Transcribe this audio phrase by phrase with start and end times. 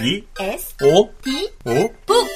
[0.00, 2.28] B S O D O 북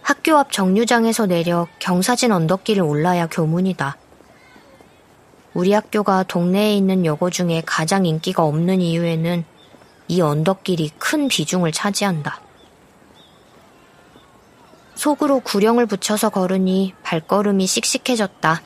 [0.00, 3.98] 학교 앞 정류장에서 내려 경사진 언덕길을 올라야 교문이다.
[5.52, 9.44] 우리 학교가 동네에 있는 여고 중에 가장 인기가 없는 이유에는
[10.08, 12.47] 이 언덕길이 큰 비중을 차지한다.
[14.98, 18.62] 속으로 구령을 붙여서 걸으니 발걸음이 씩씩해졌다.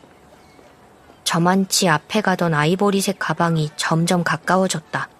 [1.24, 5.10] 저만치 앞에 가던 아이보리색 가방이 점점 가까워졌다.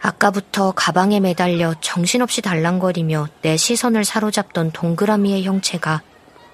[0.00, 6.00] 아까부터 가방에 매달려 정신없이 달랑거리며 내 시선을 사로잡던 동그라미의 형체가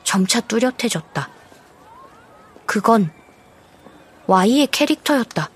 [0.03, 1.29] 점차 뚜렷해졌다.
[2.67, 3.13] 그건
[4.27, 5.51] Y의 캐릭터였다.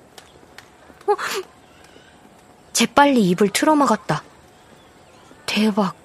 [1.08, 1.16] 어?
[2.72, 4.22] 재빨리 입을 틀어막았다.
[5.46, 5.99] 대박.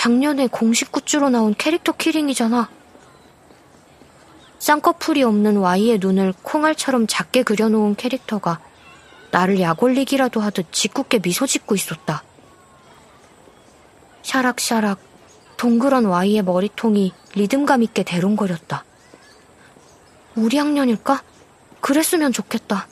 [0.00, 2.70] 작년에 공식 굿즈로 나온 캐릭터 키링이잖아.
[4.58, 8.60] 쌍꺼풀이 없는 Y의 눈을 콩알처럼 작게 그려놓은 캐릭터가
[9.30, 12.24] 나를 약올리기라도 하듯 짓궂게 미소 짓고 있었다.
[14.22, 15.00] 샤락샤락
[15.58, 18.84] 동그란 Y의 머리통이 리듬감 있게 대롱거렸다.
[20.34, 21.22] 우리 학년일까?
[21.82, 22.88] 그랬으면 좋겠다.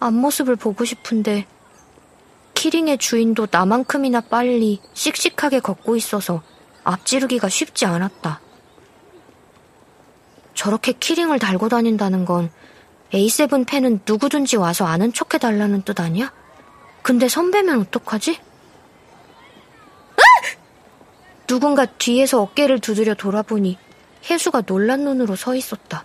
[0.00, 1.44] 앞모습을 보고 싶은데
[2.64, 6.42] 키링의 주인도 나만큼이나 빨리 씩씩하게 걷고 있어서
[6.82, 8.40] 앞지르기가 쉽지 않았다.
[10.54, 12.50] 저렇게 키링을 달고 다닌다는 건
[13.12, 16.32] A7 팬은 누구든지 와서 아는 척 해달라는 뜻 아니야?
[17.02, 18.40] 근데 선배면 어떡하지?
[21.46, 23.76] 누군가 뒤에서 어깨를 두드려 돌아보니
[24.30, 26.02] 혜수가 놀란 눈으로 서 있었다.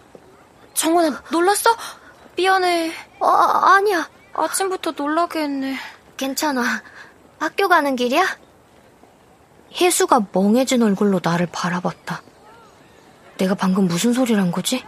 [0.73, 1.69] 정원아 놀랐어?
[2.35, 4.09] 미안해 어, 아니야.
[4.33, 5.77] 아침부터 놀라게 했네
[6.19, 6.83] 괜찮아.
[7.39, 8.25] 학교 가는 길이야?
[9.73, 12.21] 혜수가 멍해진 얼굴로 나를 바라봤다.
[13.37, 14.83] 내가 방금 무슨 소리를 한 거지?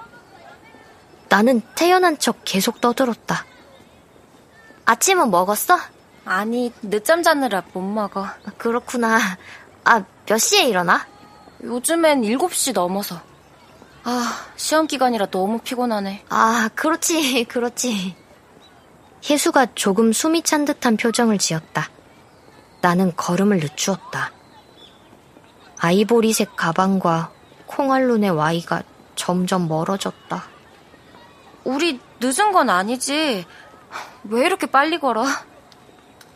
[1.29, 3.45] 나는 태연한 척 계속 떠들었다.
[4.83, 5.79] 아침은 먹었어?
[6.25, 9.17] 아니 늦잠 자느라 못 먹어 그렇구나.
[9.85, 11.07] 아, 몇 시에 일어나?
[11.63, 13.21] 요즘엔 7시 넘어서
[14.03, 18.20] 아 시험 기간이라 너무 피곤하네 아, 그렇지, 그렇지.
[19.29, 21.89] 혜수가 조금 숨이 찬 듯한 표정을 지었다.
[22.81, 24.31] 나는 걸음을 늦추었다.
[25.77, 27.31] 아이보리색 가방과
[27.67, 28.83] 콩알룬의 와이가
[29.15, 30.43] 점점 멀어졌다.
[31.63, 33.45] 우리 늦은 건 아니지
[34.23, 35.25] 왜 이렇게 빨리 걸어?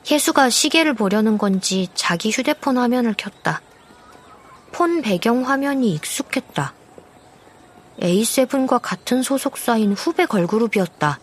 [0.09, 3.61] 혜수가 시계를 보려는 건지 자기 휴대폰 화면을 켰다.
[4.71, 6.73] 폰 배경 화면이 익숙했다.
[8.01, 11.19] A7과 같은 소속사인 후배 걸그룹이었다.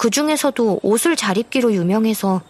[0.00, 2.40] 그 중에서도 옷을 잘 입기로 유명해서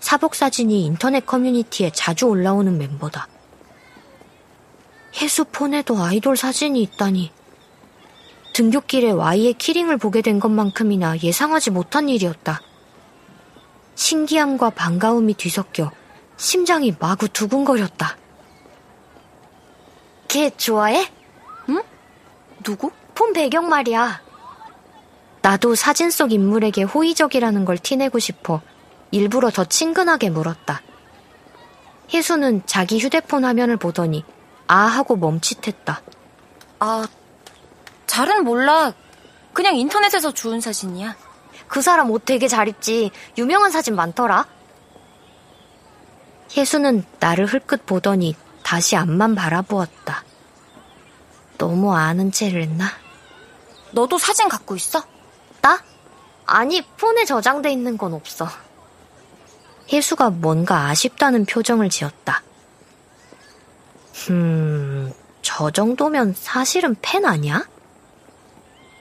[0.00, 3.28] 사복 사진이 인터넷 커뮤니티에 자주 올라오는 멤버다.
[5.14, 7.30] 혜수 폰에도 아이돌 사진이 있다니.
[8.54, 12.60] 등굣길에 Y의 키링을 보게 된 것만큼이나 예상하지 못한 일이었다.
[13.94, 15.92] 신기함과 반가움이 뒤섞여
[16.36, 18.16] 심장이 마구 두근거렸다.
[20.26, 21.08] 걔 좋아해?
[21.68, 21.84] 응?
[22.64, 22.90] 누구?
[23.14, 24.25] 폰 배경 말이야.
[25.46, 28.62] 나도 사진 속 인물에게 호의적이라는 걸 티내고 싶어
[29.12, 30.82] 일부러 더 친근하게 물었다.
[32.12, 34.24] 혜수는 자기 휴대폰 화면을 보더니
[34.66, 36.02] 아 하고 멈칫했다.
[36.80, 37.06] 아
[38.08, 38.92] 잘은 몰라
[39.52, 41.16] 그냥 인터넷에서 주운 사진이야
[41.68, 43.12] 그 사람 옷 되게 잘 입지.
[43.38, 44.48] 유명한 사진 많더라.
[46.56, 50.24] 혜수는 나를 흘끗 보더니 다시 앞만 바라보았다.
[51.56, 52.86] 너무 아는 체를 했나?
[53.92, 55.04] 너도 사진 갖고 있어?
[55.66, 55.82] 나?
[56.46, 58.48] 아니, 폰에 저장돼 있는 건 없어.
[59.92, 62.42] 혜수가 뭔가 아쉽다는 표정을 지었다.
[64.30, 65.12] 음,
[65.42, 67.66] 저 정도면 사실은 팬 아니야?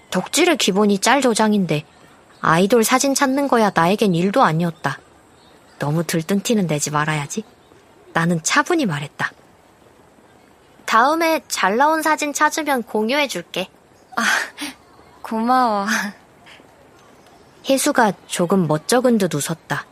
[0.09, 1.85] 덕질의 기본이 짤 저장인데
[2.41, 4.99] 아이돌 사진 찾는 거야 나에겐 일도 아니었다.
[5.77, 7.43] 너무 들뜬 티는 내지 말아야지.
[8.13, 9.31] 나는 차분히 말했다.
[10.85, 13.69] 다음에 잘 나온 사진 찾으면 공유해줄게.
[15.21, 15.85] 고마워
[17.67, 19.85] 혜수가 조금 멋쩍은 듯 웃었다.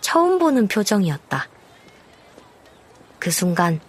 [0.00, 1.48] 처음 보는 표정이었다.
[3.18, 3.80] 그 순간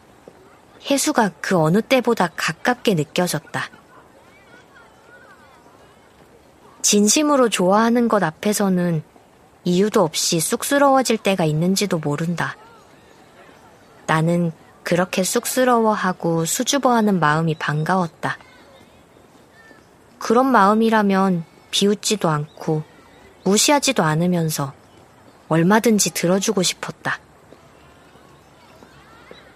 [0.89, 3.69] 혜수가 그 어느 때보다 가깝게 느껴졌다.
[6.81, 9.03] 진심으로 좋아하는 것 앞에서는
[9.65, 12.55] 이유도 없이 쑥스러워질 때가 있는지도 모른다.
[14.07, 14.51] 나는
[14.83, 18.37] 그렇게 쑥스러워하고 수줍어하는 마음이 반가웠다.
[20.17, 22.83] 그런 마음이라면 비웃지도 않고
[23.43, 24.73] 무시하지도 않으면서
[25.47, 27.19] 얼마든지 들어주고 싶었다.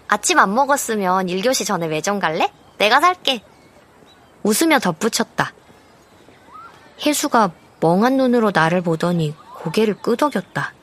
[0.08, 2.52] 아침 안 먹었으면 1교시 전에 매점 갈래?
[2.78, 3.42] 내가 살게.
[4.42, 5.52] 웃으며 덧붙였다.
[7.04, 10.74] 혜수가 멍한 눈으로 나를 보더니 고개를 끄덕였다.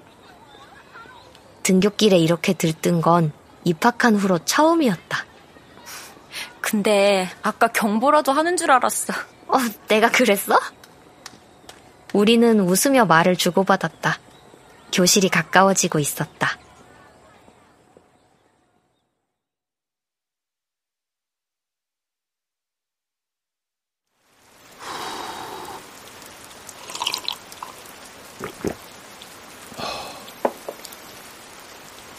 [1.63, 3.31] 등굣길에 이렇게 들뜬 건
[3.63, 5.25] 입학한 후로 처음이었다.
[6.60, 9.13] 근데 아까 경보라도 하는 줄 알았어.
[9.48, 9.57] 어,
[9.88, 10.57] 내가 그랬어?
[12.13, 14.19] 우리는 웃으며 말을 주고받았다.
[14.92, 16.58] 교실이 가까워지고 있었다.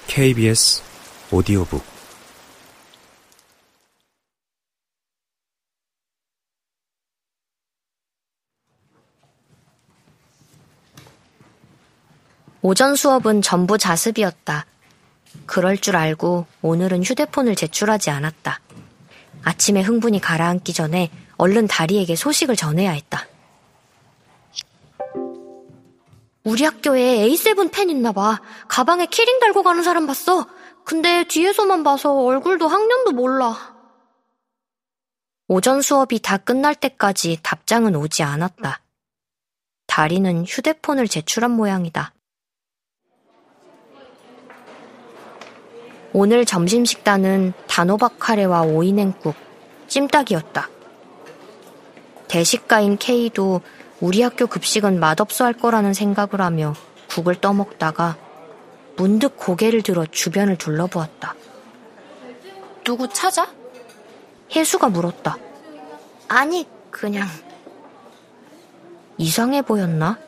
[0.07, 0.83] KBS
[1.31, 1.92] 오디오북
[12.73, 14.65] 오전 수업은 전부 자습이었다.
[15.45, 18.61] 그럴 줄 알고 오늘은 휴대폰을 제출하지 않았다.
[19.43, 23.27] 아침에 흥분이 가라앉기 전에 얼른 다리에게 소식을 전해야 했다.
[26.45, 28.41] 우리 학교에 A7 펜 있나 봐.
[28.69, 30.47] 가방에 키링 달고 가는 사람 봤어.
[30.87, 33.77] 근데 뒤에서만 봐서 얼굴도 학년도 몰라.
[35.47, 38.81] 오전 수업이 다 끝날 때까지 답장은 오지 않았다.
[39.87, 42.15] 다리는 휴대폰을 제출한 모양이다.
[46.15, 49.35] 오늘 점심 식단은 단호박 카레와 오이냉국,
[49.89, 50.69] 찜닭이었다.
[52.29, 53.63] 대식가인 K도
[54.01, 56.75] 우리 학교 급식은 맛없어 할 거라는 생각을 하며
[57.09, 58.17] 국을 떠먹다가
[58.97, 61.35] 문득 고개를 들어 주변을 둘러보았다.
[62.85, 63.49] 누구 찾아?
[64.55, 65.39] 혜수가 물었다.
[66.29, 67.27] 아니, 그냥.
[69.17, 70.19] 이상해 보였나?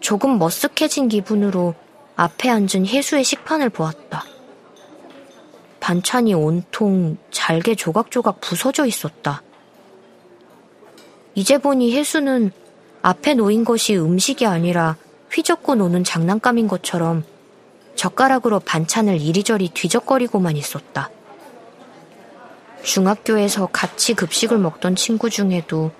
[0.00, 1.74] 조금 머쓱해진 기분으로
[2.16, 4.24] 앞에 앉은 혜수의 식판을 보았다.
[5.86, 9.44] 반찬이 온통 잘게 조각조각 부서져 있었다.
[11.36, 12.50] 이제 보니 혜수는
[13.02, 14.96] 앞에 놓인 것이 음식이 아니라
[15.30, 17.22] 휘젓고 노는 장난감인 것처럼
[17.94, 21.08] 젓가락으로 반찬을 이리저리 뒤적거리고만 있었다.
[22.82, 25.92] 중학교에서 같이 급식을 먹던 친구 중에도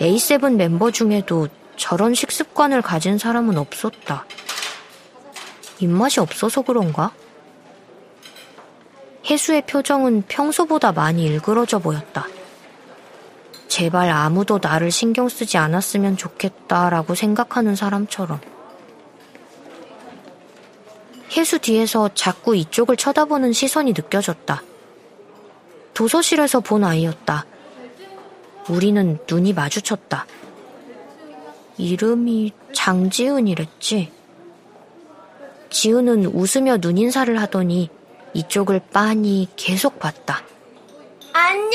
[0.00, 4.24] A7 멤버 중에도 저런 식습관을 가진 사람은 없었다.
[5.80, 7.12] 입맛이 없어서 그런가?
[9.24, 12.26] 혜수의 표정은 평소보다 많이 일그러져 보였다.
[13.68, 18.40] 제발 아무도 나를 신경 쓰지 않았으면 좋겠다라고 생각하는 사람처럼.
[21.36, 24.62] 혜수 뒤에서 자꾸 이쪽을 쳐다보는 시선이 느껴졌다.
[25.94, 27.46] 도서실에서 본 아이였다.
[28.68, 30.26] 우리는 눈이 마주쳤다.
[31.76, 34.12] 이름이 장지은이랬지.
[35.70, 37.90] 지은은 웃으며 눈인사를 하더니
[38.34, 40.42] 이쪽을 빤히 계속 봤다.
[41.32, 41.70] 안녕!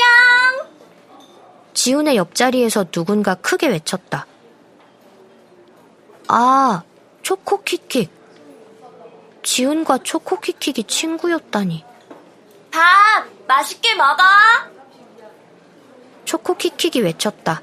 [1.72, 4.26] 지훈의 옆자리에서 누군가 크게 외쳤다.
[6.28, 6.82] 아,
[7.22, 8.10] 초코키킥.
[9.42, 11.84] 지훈과 초코키킥이 친구였다니.
[12.70, 13.26] 밥!
[13.46, 14.22] 맛있게 먹어!
[16.24, 17.62] 초코키킥이 외쳤다.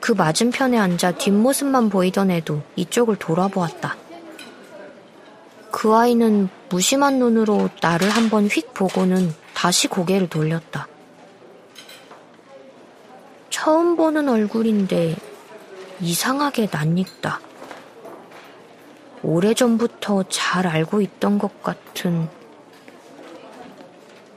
[0.00, 3.96] 그 맞은편에 앉아 뒷모습만 보이던 애도 이쪽을 돌아보았다.
[5.76, 10.86] 그 아이는 무심한 눈으로 나를 한번 휙 보고는 다시 고개를 돌렸다.
[13.50, 15.16] 처음 보는 얼굴인데
[16.00, 17.40] 이상하게 낯익다.
[19.24, 22.28] 오래전부터 잘 알고 있던 것 같은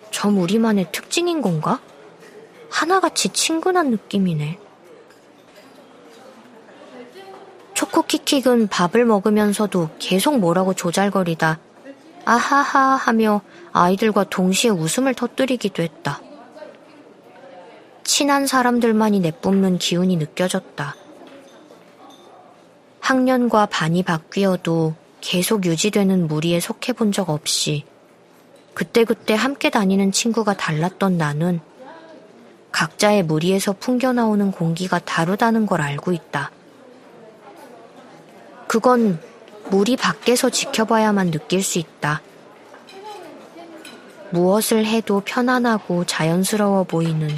[0.10, 1.80] 점 우리만의 특징인 건가?
[2.72, 4.58] 하나같이 친근한 느낌이네.
[7.92, 11.60] 초코키킥은 밥을 먹으면서도 계속 뭐라고 조잘거리다
[12.26, 13.42] 아하하 하며
[13.72, 16.22] 아이들과 동시에 웃음을 터뜨리기도 했다.
[18.04, 20.96] 친한 사람들만이 내뿜는 기운이 느껴졌다.
[23.00, 27.86] 학년과 반이 바뀌어도 계속 유지되는 무리에 속해 본 적 없이
[28.74, 31.62] 그때그때 함께 다니는 친구가 달랐던 나는
[32.72, 36.52] 각자의 무리에서 풍겨나오는 공기가 다르다는 걸 알고 있다.
[38.68, 39.20] 그건
[39.70, 42.22] 무리 밖에서 지켜봐야만 느낄 수 있다.
[44.32, 47.30] 무엇을 해도 편안하고 자연스러워 보이는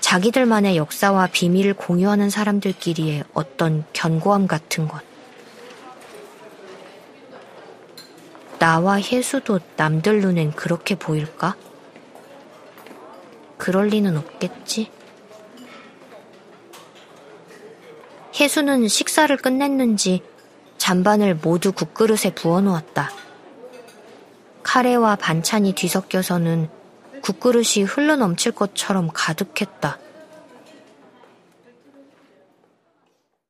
[0.00, 5.00] 자기들만의 역사와 비밀을 공유하는 사람들끼리의 어떤 견고함 같은 것.
[8.58, 11.56] 나와 혜수도 남들 눈엔 그렇게 보일까?
[13.56, 14.90] 그럴 리는 없겠지.
[18.34, 20.22] 혜수는 식사를 끝냈는지
[20.78, 23.10] 잔반을 모두 국그릇에 부어놓았다.
[24.62, 26.68] 카레와 반찬이 뒤섞여서는
[27.22, 29.98] 국그릇이 흘러넘칠 것처럼 가득했다.